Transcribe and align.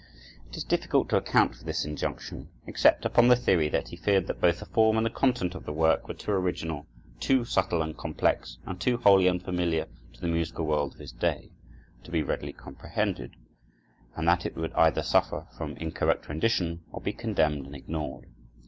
It 0.49 0.57
is 0.57 0.63
difficult 0.63 1.09
to 1.09 1.17
account 1.17 1.53
for 1.53 1.63
this 1.63 1.85
injunction, 1.85 2.49
except 2.65 3.05
upon 3.05 3.27
the 3.27 3.35
theory 3.35 3.69
that 3.69 3.89
he 3.89 3.95
feared 3.95 4.25
that 4.25 4.41
both 4.41 4.57
the 4.59 4.65
form 4.65 4.97
and 4.97 5.05
the 5.05 5.11
content 5.11 5.53
of 5.53 5.63
the 5.63 5.71
work 5.71 6.07
were 6.07 6.15
too 6.15 6.31
original, 6.31 6.87
too 7.19 7.45
subtle 7.45 7.83
and 7.83 7.95
complex, 7.95 8.57
and 8.65 8.81
too 8.81 8.97
wholly 8.97 9.29
unfamiliar 9.29 9.85
to 10.13 10.19
the 10.19 10.27
musical 10.27 10.65
world 10.65 10.93
of 10.95 10.99
his 10.99 11.11
day, 11.11 11.51
to 12.03 12.09
be 12.09 12.23
readily 12.23 12.51
comprehended, 12.51 13.35
and 14.15 14.27
that 14.27 14.43
it 14.43 14.55
would 14.57 14.73
either 14.73 15.03
suffer 15.03 15.45
from 15.55 15.77
incorrect 15.77 16.27
rendition 16.27 16.81
or 16.91 16.99
be 16.99 17.13
condemned 17.13 17.67
and 17.67 17.75
ignored. 17.75 18.25